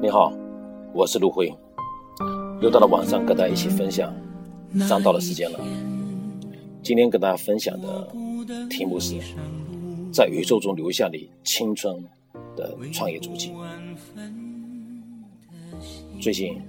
[0.00, 0.32] 你好，
[0.92, 1.52] 我是陆辉，
[2.60, 4.14] 又到了晚上跟大家一起分享
[4.86, 5.58] 上道的时间了。
[6.84, 8.08] 今天跟大家分享的
[8.70, 9.16] 题目是，
[10.12, 12.00] 在宇宙中留下你青春
[12.54, 13.52] 的创业足迹。
[16.20, 16.62] 最近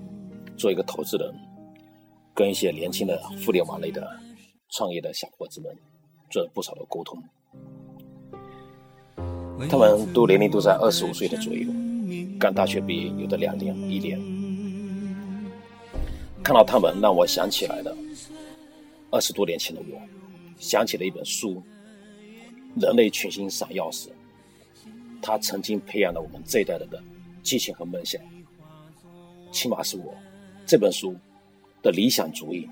[0.58, 1.32] 做一个投资人，
[2.34, 4.10] 跟一些年轻的互联网类的
[4.70, 5.72] 创业的小伙子们
[6.32, 7.22] 做了不少的沟通，
[9.70, 11.70] 他们都年龄都在二十五岁的左右。
[12.40, 14.18] 刚大学毕业有的两年一年，
[16.42, 17.94] 看到他们让我想起来了
[19.12, 20.02] 二十多年前的我，
[20.58, 21.62] 想起了一本书
[22.82, 24.08] 《人类群星闪耀时》，
[25.22, 27.04] 他曾经培养了我们这一代人的
[27.44, 28.22] 激情和梦想，
[29.52, 30.16] 起码是我
[30.66, 31.14] 这本书
[31.84, 32.70] 的理想主义、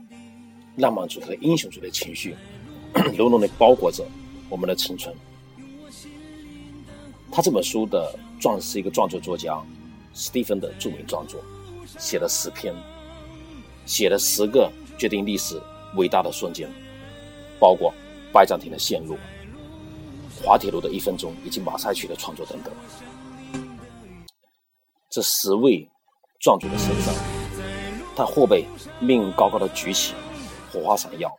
[0.77, 2.33] 浪漫主义和英雄主义的情绪，
[3.17, 4.05] 浓浓的包裹着
[4.49, 5.13] 我们的青春。
[7.31, 9.61] 他这本书的撰是一个撰作作家，
[10.13, 11.39] 史蒂芬的著名撰作，
[11.99, 12.73] 写了十篇，
[13.85, 15.61] 写了十个决定历史
[15.95, 16.69] 伟大的瞬间，
[17.59, 17.93] 包括
[18.33, 19.17] 拜占庭的陷落、
[20.41, 22.73] 滑铁卢的一分钟以及马赛曲的创作等等。
[25.09, 25.87] 这十位
[26.41, 27.13] 撰主的身上，
[28.15, 28.65] 他或被
[28.99, 30.13] 命运高高的举起，
[30.71, 31.31] 火花闪耀，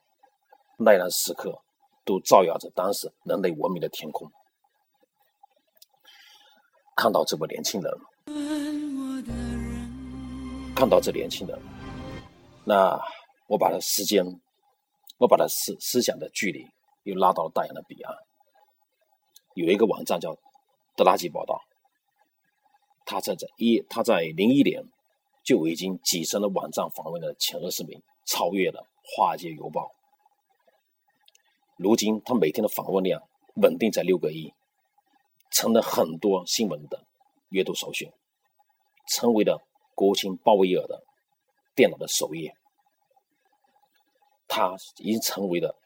[0.77, 1.57] 那样的时刻
[2.05, 4.31] 都照耀着当时人类文明的天空。
[7.01, 7.97] 看到这位年轻人，
[10.75, 11.57] 看到这年轻人，
[12.65, 13.01] 那
[13.47, 14.25] 我把他时间，
[15.17, 16.67] 我把他思思想的距离
[17.05, 18.13] 又拉到了大洋的彼岸。
[19.55, 20.37] 有一个网站叫
[20.97, 21.61] 德拉吉报道，
[23.07, 24.83] 他在这一他在零一年
[25.45, 28.81] 就已经跻身了网站访问的前二十名，超越了
[29.17, 29.83] 《华尔街邮报》。
[31.77, 33.23] 如今他每天的访问量
[33.63, 34.53] 稳定在六个亿。
[35.51, 37.07] 成了很多新闻的
[37.49, 38.13] 阅读首选，
[39.09, 41.05] 成为了国情鲍威尔的
[41.75, 42.55] 电脑的首页。
[44.47, 45.77] 他已经成为了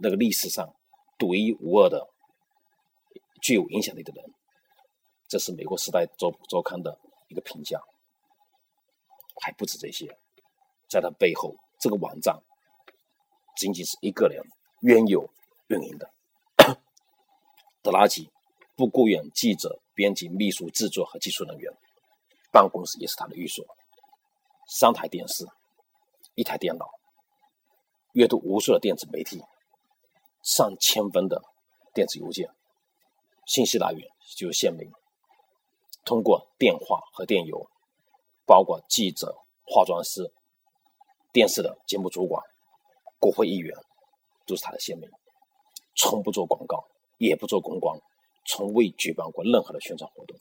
[0.00, 0.74] 那个历史上
[1.18, 2.08] 独一无二的、
[3.40, 4.34] 具有影响力的人。
[5.28, 7.80] 这是美国《时代周周刊》的一个评价。
[9.42, 10.16] 还不止这些，
[10.88, 12.42] 在他背后，这个网站
[13.56, 14.42] 仅仅是一个人
[14.80, 15.30] 冤有
[15.68, 16.10] 运营的
[17.82, 18.30] 德拉吉。
[18.76, 21.72] 不雇佣记者、编辑、秘书、制作和技术人员，
[22.52, 23.64] 办公室也是他的寓所。
[24.68, 25.46] 三台电视，
[26.34, 26.86] 一台电脑，
[28.12, 29.42] 阅读无数的电子媒体，
[30.42, 31.42] 上千封的
[31.94, 32.50] 电子邮件，
[33.46, 34.06] 信息来源
[34.36, 34.90] 就是县民。
[36.04, 37.68] 通过电话和电邮，
[38.44, 40.30] 包括记者、化妆师、
[41.32, 42.44] 电视的节目主管、
[43.18, 43.74] 国会议员，
[44.46, 45.08] 都是他的县民。
[45.96, 47.98] 从不做广告，也不做公关。
[48.46, 50.38] 从未举办过任何的宣传活动，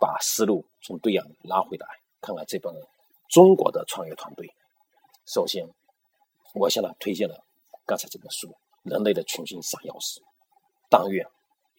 [0.00, 1.86] 把思路从对岸拉回来，
[2.20, 2.74] 看看这帮
[3.28, 4.48] 中国的创业团队。
[5.26, 5.68] 首先，
[6.54, 7.44] 我向他推荐了
[7.84, 8.48] 刚才这本书
[8.82, 10.20] 《人类的群星闪耀时》。
[10.88, 11.26] 但愿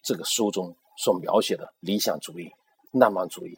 [0.02, 2.48] 这个书中所描写的理想主义、
[2.92, 3.56] 浪漫主义，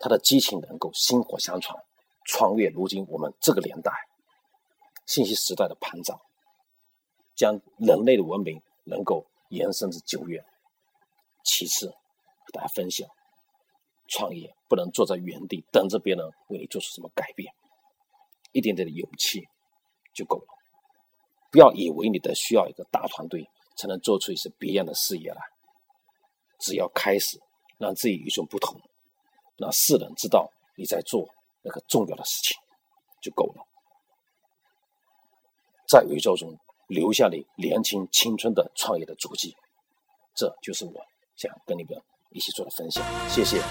[0.00, 1.80] 他的激情能够薪火相传，
[2.24, 3.92] 穿越如今我们这个年代
[5.06, 6.20] 信息时代的膨胀，
[7.36, 8.60] 将人类的文明。
[8.84, 10.44] 能够延伸至久远。
[11.44, 13.08] 其次，和大家分享，
[14.08, 17.52] 创业不能坐在原地等着别人为你做出什么改变，
[18.52, 19.48] 一点点的勇气
[20.14, 20.46] 就够了。
[21.50, 25.42] 不要以为你的需要一个大团队才能做出一些别样的事业来。
[26.60, 27.40] 只要开始，
[27.78, 28.80] 让自己与众不同，
[29.56, 31.28] 让世人知道你在做
[31.62, 32.56] 那个重要的事情，
[33.20, 33.66] 就够了。
[35.88, 36.56] 在宇宙中。
[36.92, 39.56] 留下你年轻青春的创业的足迹，
[40.34, 40.92] 这就是我
[41.36, 41.98] 想跟你们
[42.30, 43.02] 一起做的分享。
[43.30, 43.62] 谢谢。